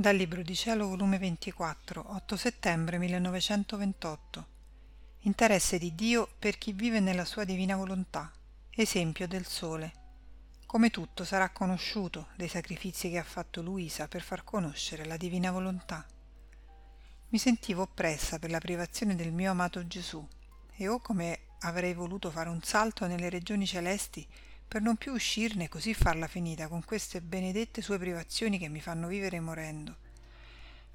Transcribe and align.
Dal 0.00 0.16
Libro 0.16 0.40
di 0.40 0.54
Cielo, 0.54 0.88
volume 0.88 1.18
24, 1.18 2.14
8 2.14 2.36
settembre 2.38 2.96
1928. 2.96 4.46
Interesse 5.24 5.78
di 5.78 5.94
Dio 5.94 6.26
per 6.38 6.56
chi 6.56 6.72
vive 6.72 7.00
nella 7.00 7.26
sua 7.26 7.44
divina 7.44 7.76
volontà. 7.76 8.32
Esempio 8.70 9.28
del 9.28 9.44
Sole. 9.44 9.92
Come 10.64 10.88
tutto 10.88 11.22
sarà 11.24 11.50
conosciuto 11.50 12.28
dei 12.34 12.48
sacrifici 12.48 13.10
che 13.10 13.18
ha 13.18 13.22
fatto 13.22 13.60
Luisa 13.60 14.08
per 14.08 14.22
far 14.22 14.42
conoscere 14.42 15.04
la 15.04 15.18
divina 15.18 15.50
volontà. 15.50 16.06
Mi 17.28 17.36
sentivo 17.36 17.82
oppressa 17.82 18.38
per 18.38 18.50
la 18.50 18.58
privazione 18.58 19.14
del 19.14 19.32
mio 19.32 19.50
amato 19.50 19.86
Gesù 19.86 20.26
e 20.76 20.88
oh 20.88 21.00
come 21.00 21.40
avrei 21.58 21.92
voluto 21.92 22.30
fare 22.30 22.48
un 22.48 22.62
salto 22.62 23.06
nelle 23.06 23.28
regioni 23.28 23.66
celesti 23.66 24.26
per 24.70 24.82
non 24.82 24.94
più 24.94 25.12
uscirne 25.12 25.64
e 25.64 25.68
così 25.68 25.94
farla 25.94 26.28
finita 26.28 26.68
con 26.68 26.84
queste 26.84 27.20
benedette 27.20 27.82
sue 27.82 27.98
privazioni 27.98 28.56
che 28.56 28.68
mi 28.68 28.80
fanno 28.80 29.08
vivere 29.08 29.40
morendo. 29.40 29.96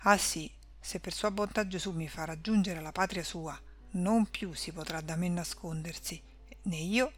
Ah 0.04 0.18
sì, 0.18 0.50
se 0.80 1.02
per 1.02 1.12
sua 1.12 1.30
bontà 1.30 1.68
Gesù 1.68 1.92
mi 1.92 2.08
fa 2.08 2.24
raggiungere 2.24 2.80
la 2.80 2.94
patria 2.94 3.22
sua, 3.22 3.60
non 3.92 4.28
più 4.28 4.54
si 4.54 4.72
potrà 4.72 5.02
da 5.02 5.18
me 5.18 5.28
nascondersi, 5.28 6.22
né 6.62 6.78
io, 6.78 7.12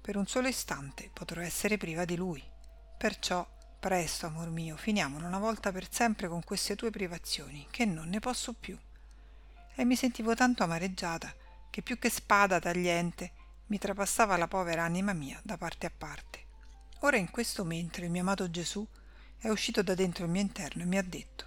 per 0.00 0.16
un 0.16 0.28
solo 0.28 0.46
istante, 0.46 1.10
potrò 1.12 1.40
essere 1.40 1.76
priva 1.76 2.04
di 2.04 2.14
lui. 2.14 2.40
Perciò, 2.96 3.44
presto, 3.80 4.26
amor 4.26 4.50
mio, 4.50 4.76
finiamola 4.76 5.26
una 5.26 5.40
volta 5.40 5.72
per 5.72 5.92
sempre 5.92 6.28
con 6.28 6.44
queste 6.44 6.76
tue 6.76 6.90
privazioni, 6.90 7.66
che 7.68 7.84
non 7.84 8.10
ne 8.10 8.20
posso 8.20 8.52
più. 8.52 8.78
E 9.74 9.84
mi 9.84 9.96
sentivo 9.96 10.36
tanto 10.36 10.62
amareggiata 10.62 11.34
che 11.68 11.82
più 11.82 11.98
che 11.98 12.10
spada 12.10 12.60
tagliente 12.60 13.32
mi 13.68 13.78
trapassava 13.78 14.36
la 14.36 14.46
povera 14.46 14.84
anima 14.84 15.12
mia 15.12 15.40
da 15.42 15.56
parte 15.56 15.86
a 15.86 15.92
parte. 15.96 16.44
Ora 17.00 17.16
in 17.16 17.30
questo 17.30 17.64
mentre 17.64 18.04
il 18.04 18.10
mio 18.10 18.20
amato 18.20 18.48
Gesù 18.48 18.86
è 19.38 19.48
uscito 19.48 19.82
da 19.82 19.94
dentro 19.94 20.24
il 20.24 20.30
mio 20.30 20.40
interno 20.40 20.82
e 20.82 20.86
mi 20.86 20.96
ha 20.96 21.02
detto 21.02 21.44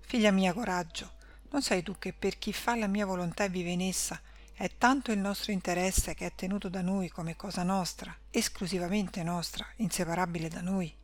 Figlia 0.00 0.30
mia, 0.30 0.52
coraggio, 0.52 1.12
non 1.50 1.62
sai 1.62 1.82
tu 1.82 1.96
che 1.98 2.12
per 2.12 2.38
chi 2.38 2.52
fa 2.52 2.76
la 2.76 2.86
mia 2.86 3.04
volontà 3.04 3.44
e 3.44 3.48
vive 3.48 3.70
in 3.70 3.82
essa 3.82 4.20
è 4.54 4.70
tanto 4.78 5.12
il 5.12 5.18
nostro 5.18 5.52
interesse 5.52 6.14
che 6.14 6.26
è 6.26 6.34
tenuto 6.34 6.68
da 6.68 6.80
noi 6.80 7.08
come 7.08 7.36
cosa 7.36 7.62
nostra, 7.62 8.16
esclusivamente 8.30 9.22
nostra, 9.22 9.66
inseparabile 9.76 10.48
da 10.48 10.60
noi? 10.60 10.94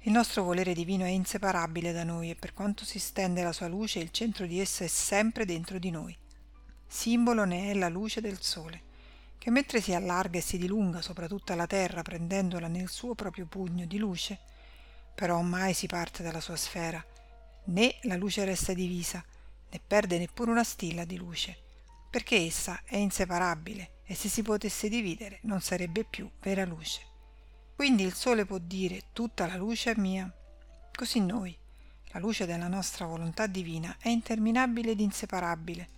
Il 0.00 0.12
nostro 0.12 0.42
volere 0.42 0.72
divino 0.72 1.04
è 1.04 1.08
inseparabile 1.08 1.92
da 1.92 2.04
noi 2.04 2.30
e 2.30 2.34
per 2.34 2.54
quanto 2.54 2.84
si 2.84 2.98
stende 2.98 3.42
la 3.42 3.52
sua 3.52 3.68
luce 3.68 4.00
il 4.00 4.10
centro 4.10 4.46
di 4.46 4.58
esso 4.58 4.82
è 4.82 4.88
sempre 4.88 5.44
dentro 5.44 5.78
di 5.78 5.90
noi. 5.90 6.16
Simbolo 6.86 7.44
ne 7.44 7.70
è 7.70 7.74
la 7.74 7.88
luce 7.88 8.20
del 8.20 8.40
sole 8.40 8.88
che 9.40 9.50
mentre 9.50 9.80
si 9.80 9.94
allarga 9.94 10.36
e 10.36 10.42
si 10.42 10.58
dilunga 10.58 11.00
sopra 11.00 11.26
tutta 11.26 11.54
la 11.54 11.66
terra 11.66 12.02
prendendola 12.02 12.68
nel 12.68 12.90
suo 12.90 13.14
proprio 13.14 13.46
pugno 13.46 13.86
di 13.86 13.96
luce, 13.96 14.38
però 15.14 15.40
mai 15.40 15.72
si 15.72 15.86
parte 15.86 16.22
dalla 16.22 16.42
sua 16.42 16.56
sfera, 16.56 17.02
né 17.64 17.96
la 18.02 18.16
luce 18.16 18.44
resta 18.44 18.74
divisa, 18.74 19.24
né 19.70 19.80
perde 19.84 20.18
neppure 20.18 20.50
una 20.50 20.62
stilla 20.62 21.06
di 21.06 21.16
luce, 21.16 21.56
perché 22.10 22.36
essa 22.36 22.82
è 22.84 22.96
inseparabile 22.96 24.02
e 24.04 24.14
se 24.14 24.28
si 24.28 24.42
potesse 24.42 24.90
dividere 24.90 25.38
non 25.44 25.62
sarebbe 25.62 26.04
più 26.04 26.30
vera 26.42 26.66
luce. 26.66 27.00
Quindi 27.74 28.02
il 28.02 28.12
sole 28.12 28.44
può 28.44 28.58
dire 28.58 29.04
tutta 29.14 29.46
la 29.46 29.56
luce 29.56 29.92
è 29.92 29.98
mia. 29.98 30.30
Così 30.94 31.18
noi, 31.18 31.56
la 32.08 32.18
luce 32.18 32.44
della 32.44 32.68
nostra 32.68 33.06
volontà 33.06 33.46
divina, 33.46 33.96
è 33.98 34.10
interminabile 34.10 34.90
ed 34.90 35.00
inseparabile, 35.00 35.88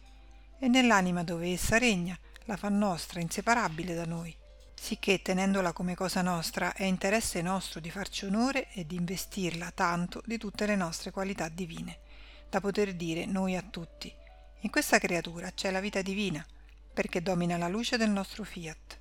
e 0.61 0.69
nell'anima 0.69 1.25
dove 1.25 1.51
essa 1.51 1.77
regna, 1.77 2.17
la 2.45 2.57
fa 2.57 2.69
nostra, 2.69 3.21
inseparabile 3.21 3.95
da 3.95 4.05
noi, 4.05 4.37
sicché 4.75 5.23
tenendola 5.23 5.73
come 5.73 5.95
cosa 5.95 6.23
nostra 6.23 6.75
è 6.75 6.85
interesse 6.85 7.43
nostro 7.43 7.81
di 7.81 7.91
farci 7.91 8.25
onore 8.25 8.69
e 8.73 8.87
di 8.87 8.97
investirla 8.97 9.71
tanto 9.73 10.23
di 10.25 10.39
tutte 10.39 10.67
le 10.67 10.77
nostre 10.77 11.11
qualità 11.11 11.49
divine, 11.49 11.99
da 12.49 12.61
poter 12.61 12.95
dire 12.95 13.25
noi 13.27 13.57
a 13.57 13.63
tutti, 13.63 14.13
in 14.65 14.71
questa 14.71 14.99
creatura 14.99 15.51
c'è 15.51 15.73
la 15.73 15.81
vita 15.81 16.03
divina, 16.03 16.45
perché 16.95 17.21
domina 17.21 17.57
la 17.57 17.67
luce 17.67 17.97
del 17.97 18.11
nostro 18.11 18.45
fiat. 18.45 18.99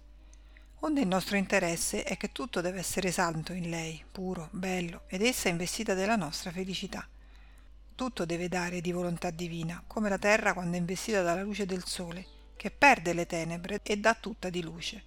Onde 0.79 1.01
il 1.01 1.07
nostro 1.07 1.37
interesse 1.37 2.01
è 2.01 2.17
che 2.17 2.31
tutto 2.31 2.61
deve 2.61 2.79
essere 2.79 3.11
santo 3.11 3.53
in 3.53 3.69
lei, 3.69 4.03
puro, 4.11 4.49
bello, 4.51 5.03
ed 5.05 5.21
essa 5.21 5.49
è 5.49 5.51
investita 5.51 5.93
della 5.93 6.15
nostra 6.15 6.49
felicità. 6.49 7.07
Tutto 7.93 8.25
deve 8.25 8.47
dare 8.47 8.81
di 8.81 8.91
volontà 8.91 9.29
divina, 9.29 9.83
come 9.85 10.09
la 10.09 10.17
terra 10.17 10.53
quando 10.53 10.77
è 10.77 10.79
investita 10.79 11.21
dalla 11.21 11.43
luce 11.43 11.67
del 11.67 11.85
sole, 11.85 12.25
che 12.61 12.69
perde 12.69 13.13
le 13.13 13.25
tenebre 13.25 13.79
e 13.81 13.97
dà 13.97 14.13
tutta 14.13 14.51
di 14.51 14.61
luce, 14.61 15.03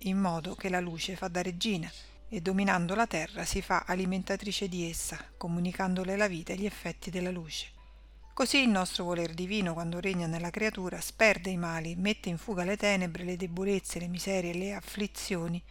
in 0.00 0.18
modo 0.18 0.54
che 0.54 0.68
la 0.68 0.78
luce 0.78 1.16
fa 1.16 1.28
da 1.28 1.40
regina 1.40 1.90
e 2.28 2.42
dominando 2.42 2.94
la 2.94 3.06
terra 3.06 3.46
si 3.46 3.62
fa 3.62 3.84
alimentatrice 3.86 4.68
di 4.68 4.90
essa, 4.90 5.18
comunicandole 5.38 6.18
la 6.18 6.28
vita 6.28 6.52
e 6.52 6.56
gli 6.56 6.66
effetti 6.66 7.08
della 7.08 7.30
luce. 7.30 7.68
Così 8.34 8.58
il 8.58 8.68
nostro 8.68 9.04
voler 9.04 9.32
divino, 9.32 9.72
quando 9.72 10.00
regna 10.00 10.26
nella 10.26 10.50
creatura, 10.50 11.00
sperde 11.00 11.48
i 11.48 11.56
mali, 11.56 11.96
mette 11.96 12.28
in 12.28 12.36
fuga 12.36 12.62
le 12.62 12.76
tenebre, 12.76 13.24
le 13.24 13.38
debolezze, 13.38 13.98
le 13.98 14.08
miserie, 14.08 14.52
le 14.52 14.74
afflizioni, 14.74 15.64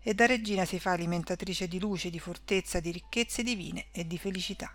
e 0.00 0.14
da 0.14 0.24
regina 0.24 0.64
si 0.64 0.80
fa 0.80 0.92
alimentatrice 0.92 1.68
di 1.68 1.78
luce, 1.78 2.08
di 2.08 2.18
fortezza, 2.18 2.80
di 2.80 2.92
ricchezze 2.92 3.42
divine 3.42 3.88
e 3.92 4.06
di 4.06 4.16
felicità. 4.16 4.72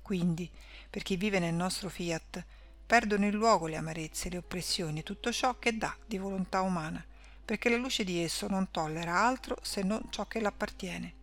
Quindi, 0.00 0.48
per 0.88 1.02
chi 1.02 1.16
vive 1.16 1.40
nel 1.40 1.54
nostro 1.54 1.88
fiat, 1.88 2.46
perdono 2.92 3.26
il 3.26 3.32
luogo 3.32 3.68
le 3.68 3.76
amarezze, 3.76 4.28
le 4.28 4.36
oppressioni 4.36 5.02
tutto 5.02 5.32
ciò 5.32 5.58
che 5.58 5.78
dà 5.78 5.96
di 6.04 6.18
volontà 6.18 6.60
umana, 6.60 7.02
perché 7.42 7.70
la 7.70 7.78
luce 7.78 8.04
di 8.04 8.22
esso 8.22 8.48
non 8.48 8.70
tollera 8.70 9.18
altro 9.18 9.56
se 9.62 9.82
non 9.82 10.02
ciò 10.10 10.26
che 10.26 10.42
l'appartiene. 10.42 11.14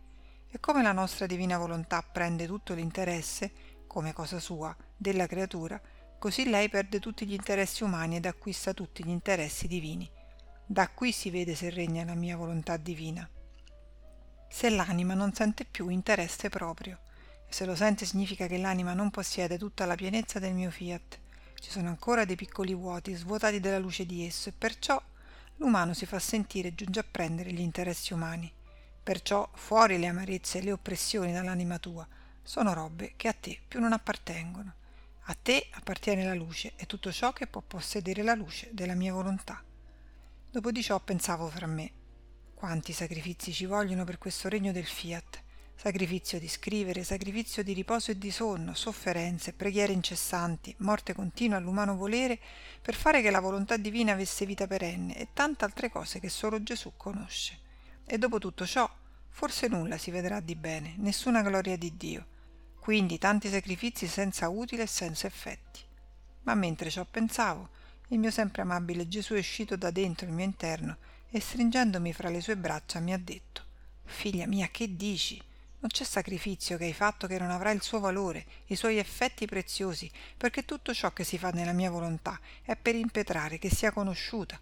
E 0.50 0.58
come 0.58 0.82
la 0.82 0.90
nostra 0.90 1.26
divina 1.26 1.58
volontà 1.58 2.02
prende 2.02 2.46
tutto 2.46 2.74
l'interesse, 2.74 3.52
come 3.86 4.12
cosa 4.12 4.40
sua, 4.40 4.76
della 4.96 5.28
creatura, 5.28 5.80
così 6.18 6.50
lei 6.50 6.68
perde 6.68 6.98
tutti 6.98 7.24
gli 7.24 7.34
interessi 7.34 7.84
umani 7.84 8.16
ed 8.16 8.26
acquista 8.26 8.74
tutti 8.74 9.04
gli 9.04 9.10
interessi 9.10 9.68
divini. 9.68 10.10
Da 10.66 10.88
qui 10.88 11.12
si 11.12 11.30
vede 11.30 11.54
se 11.54 11.70
regna 11.70 12.04
la 12.04 12.14
mia 12.14 12.36
volontà 12.36 12.78
divina. 12.78 13.30
Se 14.48 14.68
l'anima 14.70 15.14
non 15.14 15.32
sente 15.32 15.64
più 15.64 15.88
interesse 15.88 16.48
proprio, 16.48 16.98
se 17.48 17.64
lo 17.64 17.76
sente 17.76 18.06
significa 18.06 18.48
che 18.48 18.58
l'anima 18.58 18.92
non 18.92 19.10
possiede 19.10 19.56
tutta 19.56 19.86
la 19.86 19.94
pienezza 19.94 20.40
del 20.40 20.54
mio 20.54 20.72
fiat, 20.72 21.20
ci 21.60 21.70
sono 21.70 21.88
ancora 21.88 22.24
dei 22.24 22.36
piccoli 22.36 22.74
vuoti 22.74 23.14
svuotati 23.14 23.60
della 23.60 23.78
luce 23.78 24.06
di 24.06 24.26
esso 24.26 24.48
e 24.48 24.52
perciò 24.56 25.00
l'umano 25.56 25.92
si 25.92 26.06
fa 26.06 26.18
sentire 26.18 26.68
e 26.68 26.74
giunge 26.74 27.00
a 27.00 27.04
prendere 27.08 27.52
gli 27.52 27.60
interessi 27.60 28.14
umani. 28.14 28.50
Perciò 29.02 29.48
fuori 29.52 29.98
le 29.98 30.06
amarezze 30.06 30.58
e 30.58 30.62
le 30.62 30.72
oppressioni 30.72 31.32
dall'anima 31.32 31.78
tua 31.78 32.06
sono 32.42 32.72
robe 32.72 33.12
che 33.16 33.28
a 33.28 33.34
te 33.34 33.60
più 33.68 33.78
non 33.78 33.92
appartengono. 33.92 34.74
A 35.24 35.36
te 35.40 35.68
appartiene 35.72 36.24
la 36.24 36.34
luce 36.34 36.72
e 36.76 36.86
tutto 36.86 37.12
ciò 37.12 37.32
che 37.32 37.46
può 37.46 37.60
possedere 37.60 38.22
la 38.22 38.34
luce 38.34 38.70
della 38.72 38.94
mia 38.94 39.12
volontà. 39.12 39.62
Dopo 40.50 40.72
di 40.72 40.82
ciò 40.82 40.98
pensavo 40.98 41.48
fra 41.48 41.66
me, 41.66 41.92
quanti 42.54 42.92
sacrifici 42.92 43.52
ci 43.52 43.66
vogliono 43.66 44.04
per 44.04 44.16
questo 44.18 44.48
regno 44.48 44.72
del 44.72 44.86
fiat, 44.86 45.42
sacrificio 45.80 46.38
di 46.38 46.46
scrivere, 46.46 47.04
sacrificio 47.04 47.62
di 47.62 47.72
riposo 47.72 48.10
e 48.10 48.18
di 48.18 48.30
sonno, 48.30 48.74
sofferenze, 48.74 49.54
preghiere 49.54 49.94
incessanti, 49.94 50.74
morte 50.80 51.14
continua 51.14 51.56
all'umano 51.56 51.96
volere 51.96 52.38
per 52.82 52.94
fare 52.94 53.22
che 53.22 53.30
la 53.30 53.40
volontà 53.40 53.78
divina 53.78 54.12
avesse 54.12 54.44
vita 54.44 54.66
perenne 54.66 55.16
e 55.16 55.28
tante 55.32 55.64
altre 55.64 55.90
cose 55.90 56.20
che 56.20 56.28
solo 56.28 56.62
Gesù 56.62 56.92
conosce. 56.98 57.58
E 58.04 58.18
dopo 58.18 58.38
tutto 58.38 58.66
ciò, 58.66 58.86
forse 59.30 59.68
nulla 59.68 59.96
si 59.96 60.10
vedrà 60.10 60.40
di 60.40 60.54
bene, 60.54 60.96
nessuna 60.98 61.40
gloria 61.40 61.78
di 61.78 61.96
Dio. 61.96 62.26
Quindi 62.78 63.16
tanti 63.16 63.48
sacrifici 63.48 64.06
senza 64.06 64.50
utile 64.50 64.82
e 64.82 64.86
senza 64.86 65.26
effetti. 65.26 65.80
Ma 66.42 66.54
mentre 66.54 66.90
ciò 66.90 67.06
pensavo, 67.10 67.70
il 68.08 68.18
mio 68.18 68.30
sempre 68.30 68.60
amabile 68.60 69.08
Gesù 69.08 69.32
è 69.32 69.38
uscito 69.38 69.76
da 69.76 69.90
dentro 69.90 70.26
il 70.26 70.32
mio 70.32 70.44
interno 70.44 70.98
e 71.30 71.40
stringendomi 71.40 72.12
fra 72.12 72.28
le 72.28 72.42
sue 72.42 72.58
braccia 72.58 73.00
mi 73.00 73.14
ha 73.14 73.18
detto 73.18 73.62
Figlia 74.04 74.46
mia, 74.46 74.68
che 74.68 74.94
dici? 74.94 75.48
Non 75.80 75.88
c'è 75.88 76.04
sacrificio 76.04 76.76
che 76.76 76.84
hai 76.84 76.92
fatto 76.92 77.26
che 77.26 77.38
non 77.38 77.50
avrà 77.50 77.70
il 77.70 77.80
suo 77.80 78.00
valore, 78.00 78.44
i 78.66 78.76
suoi 78.76 78.98
effetti 78.98 79.46
preziosi, 79.46 80.10
perché 80.36 80.66
tutto 80.66 80.92
ciò 80.92 81.10
che 81.14 81.24
si 81.24 81.38
fa 81.38 81.48
nella 81.50 81.72
mia 81.72 81.90
volontà 81.90 82.38
è 82.62 82.76
per 82.76 82.94
impetrare 82.94 83.56
che 83.56 83.70
sia 83.70 83.90
conosciuta. 83.90 84.60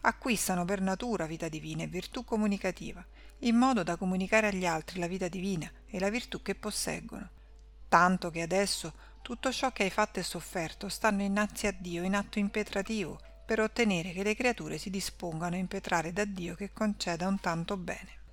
Acquistano 0.00 0.64
per 0.64 0.80
natura 0.80 1.26
vita 1.26 1.48
divina 1.48 1.84
e 1.84 1.86
virtù 1.86 2.24
comunicativa, 2.24 3.04
in 3.40 3.54
modo 3.54 3.84
da 3.84 3.96
comunicare 3.96 4.48
agli 4.48 4.66
altri 4.66 4.98
la 4.98 5.06
vita 5.06 5.28
divina 5.28 5.70
e 5.86 6.00
la 6.00 6.10
virtù 6.10 6.42
che 6.42 6.56
posseggono. 6.56 7.30
Tanto 7.88 8.30
che 8.30 8.42
adesso 8.42 8.92
tutto 9.22 9.52
ciò 9.52 9.70
che 9.70 9.84
hai 9.84 9.90
fatto 9.90 10.18
e 10.18 10.24
sofferto 10.24 10.88
stanno 10.88 11.22
innanzi 11.22 11.68
a 11.68 11.74
Dio 11.78 12.02
in 12.02 12.16
atto 12.16 12.40
impetrativo, 12.40 13.20
per 13.46 13.60
ottenere 13.60 14.12
che 14.12 14.24
le 14.24 14.34
creature 14.34 14.78
si 14.78 14.90
dispongano 14.90 15.54
a 15.54 15.58
impetrare 15.58 16.12
da 16.12 16.24
Dio 16.24 16.56
che 16.56 16.72
conceda 16.72 17.28
un 17.28 17.38
tanto 17.38 17.76
bene. 17.76 18.24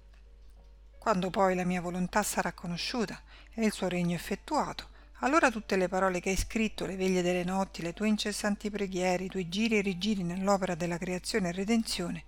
Quando 1.04 1.30
poi 1.30 1.54
la 1.54 1.66
mia 1.66 1.82
volontà 1.82 2.24
sarà 2.24 2.54
conosciuta 2.54 3.22
e 3.54 3.66
il 3.66 3.74
suo 3.74 3.90
regno 3.90 4.16
effettuato, 4.16 4.88
allora 5.16 5.52
tutte 5.52 5.76
le 5.76 5.90
parole 5.90 6.22
che 6.22 6.30
hai 6.30 6.38
scritto, 6.38 6.86
le 6.86 6.96
veglie 6.96 7.22
delle 7.22 7.44
notti, 7.44 7.82
le 7.82 7.92
tue 7.92 8.08
incessanti 8.08 8.70
preghiere, 8.70 9.26
i 9.26 9.28
tuoi 9.28 9.50
giri 9.50 9.78
e 9.80 9.82
rigiri 9.82 10.24
nell'opera 10.24 10.76
della 10.76 10.98
creazione 10.98 11.50
e 11.50 11.52
redenzione, 11.52 12.24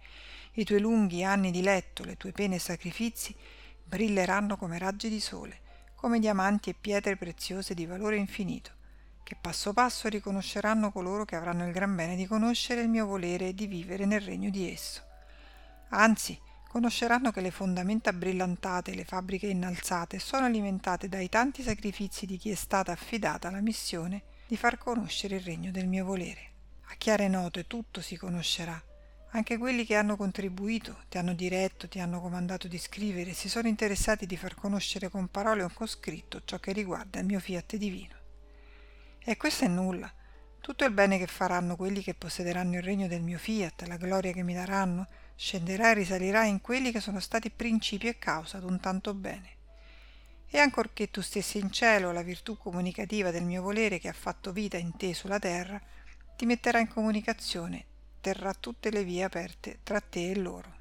i 0.55 0.65
tuoi 0.65 0.81
lunghi 0.81 1.23
anni 1.23 1.51
di 1.51 1.61
letto, 1.61 2.03
le 2.03 2.17
tue 2.17 2.33
pene 2.33 2.55
e 2.55 2.59
sacrifici, 2.59 3.33
brilleranno 3.81 4.57
come 4.57 4.77
raggi 4.77 5.07
di 5.07 5.21
sole, 5.21 5.61
come 5.95 6.19
diamanti 6.19 6.69
e 6.69 6.75
pietre 6.77 7.15
preziose 7.15 7.73
di 7.75 7.85
valore 7.85 8.17
infinito, 8.17 8.71
che 9.23 9.37
passo 9.39 9.71
passo 9.71 10.09
riconosceranno 10.09 10.91
coloro 10.91 11.23
che 11.23 11.37
avranno 11.37 11.65
il 11.65 11.71
gran 11.71 11.95
bene 11.95 12.17
di 12.17 12.25
conoscere 12.25 12.81
il 12.81 12.89
mio 12.89 13.05
volere 13.05 13.47
e 13.47 13.53
di 13.53 13.67
vivere 13.67 14.03
nel 14.03 14.19
regno 14.19 14.49
di 14.49 14.69
esso. 14.69 15.01
Anzi, 15.91 16.37
conosceranno 16.75 17.31
che 17.31 17.39
le 17.39 17.51
fondamenta 17.51 18.11
brillantate 18.11 18.91
e 18.91 18.95
le 18.95 19.05
fabbriche 19.05 19.47
innalzate 19.47 20.19
sono 20.19 20.45
alimentate 20.45 21.07
dai 21.07 21.29
tanti 21.29 21.63
sacrifici 21.63 22.25
di 22.25 22.35
chi 22.35 22.49
è 22.49 22.55
stata 22.55 22.91
affidata 22.91 23.49
la 23.49 23.61
missione 23.61 24.23
di 24.45 24.57
far 24.57 24.77
conoscere 24.77 25.37
il 25.37 25.41
regno 25.41 25.71
del 25.71 25.87
mio 25.87 26.03
volere. 26.03 26.51
A 26.87 26.95
chiare 26.97 27.29
note 27.29 27.65
tutto 27.65 28.01
si 28.01 28.17
conoscerà. 28.17 28.77
Anche 29.29 29.57
quelli 29.57 29.85
che 29.85 29.95
hanno 29.95 30.17
contribuito, 30.17 31.03
ti 31.07 31.17
hanno 31.17 31.33
diretto, 31.33 31.87
ti 31.87 32.01
hanno 32.01 32.19
comandato 32.19 32.67
di 32.67 32.77
scrivere, 32.77 33.31
si 33.31 33.47
sono 33.47 33.69
interessati 33.69 34.25
di 34.25 34.35
far 34.35 34.55
conoscere 34.55 35.07
con 35.07 35.29
parole 35.29 35.63
o 35.63 35.71
con 35.73 35.87
scritto 35.87 36.41
ciò 36.43 36.59
che 36.59 36.73
riguarda 36.73 37.21
il 37.21 37.25
mio 37.25 37.39
fiat 37.39 37.77
divino. 37.77 38.15
E 39.23 39.37
questo 39.37 39.63
è 39.63 39.69
nulla. 39.69 40.13
Tutto 40.65 40.83
il 40.83 40.93
bene 40.93 41.19
che 41.19 41.27
faranno 41.27 41.75
quelli 41.75 42.01
che 42.01 42.15
possederanno 42.15 42.77
il 42.77 42.81
regno 42.81 43.07
del 43.07 43.21
mio 43.21 43.37
fiat, 43.37 43.83
la 43.83 43.97
gloria 43.97 44.31
che 44.31 44.41
mi 44.41 44.55
daranno, 44.55 45.05
scenderà 45.35 45.91
e 45.91 45.93
risalirà 45.93 46.43
in 46.45 46.59
quelli 46.59 46.91
che 46.91 46.99
sono 46.99 47.19
stati 47.19 47.51
principio 47.51 48.09
e 48.09 48.17
causa 48.17 48.57
d'un 48.57 48.79
tanto 48.79 49.13
bene. 49.13 49.57
E 50.47 50.57
ancorché 50.57 51.11
tu 51.11 51.21
stessi 51.21 51.59
in 51.59 51.69
cielo, 51.69 52.11
la 52.11 52.23
virtù 52.23 52.57
comunicativa 52.57 53.29
del 53.29 53.43
mio 53.43 53.61
volere 53.61 53.99
che 53.99 54.07
ha 54.07 54.13
fatto 54.13 54.51
vita 54.51 54.75
in 54.75 54.97
te 54.97 55.13
sulla 55.13 55.37
terra, 55.37 55.79
ti 56.35 56.47
metterà 56.47 56.79
in 56.79 56.87
comunicazione, 56.87 57.85
terrà 58.19 58.51
tutte 58.55 58.89
le 58.89 59.03
vie 59.03 59.23
aperte 59.23 59.81
tra 59.83 60.01
te 60.01 60.31
e 60.31 60.35
loro. 60.35 60.73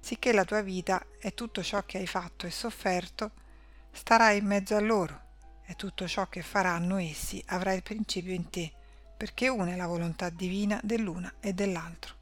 Sicché 0.00 0.32
la 0.32 0.46
tua 0.46 0.62
vita 0.62 1.04
e 1.20 1.34
tutto 1.34 1.62
ciò 1.62 1.84
che 1.84 1.98
hai 1.98 2.06
fatto 2.06 2.46
e 2.46 2.50
sofferto 2.50 3.32
starà 3.92 4.30
in 4.30 4.46
mezzo 4.46 4.74
a 4.74 4.80
loro 4.80 5.20
e 5.66 5.74
tutto 5.74 6.08
ciò 6.08 6.30
che 6.30 6.40
faranno 6.40 6.96
essi 6.96 7.44
avrà 7.48 7.74
il 7.74 7.82
principio 7.82 8.32
in 8.32 8.48
te, 8.48 8.72
perché 9.18 9.48
una 9.48 9.72
è 9.72 9.76
la 9.76 9.88
volontà 9.88 10.30
divina 10.30 10.80
dell'una 10.82 11.34
e 11.40 11.52
dell'altro. 11.52 12.14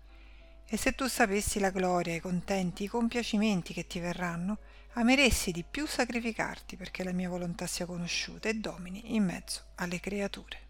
E 0.67 0.77
se 0.79 0.95
tu 0.95 1.07
sapessi 1.07 1.61
la 1.61 1.71
gloria, 1.71 2.15
i 2.15 2.21
contenti, 2.21 2.85
i 2.85 2.89
compiacimenti 2.89 3.73
che 3.73 3.87
ti 3.87 4.01
verranno, 4.01 4.59
ameresti 4.95 5.53
di 5.53 5.63
più 5.63 5.87
sacrificarti 5.87 6.77
perché 6.77 7.05
la 7.05 7.13
mia 7.13 7.29
volontà 7.29 7.67
sia 7.67 7.87
conosciuta 7.87 8.49
e 8.49 8.55
domini 8.55 9.15
in 9.15 9.25
mezzo 9.25 9.67
alle 9.77 10.01
creature. 10.01 10.66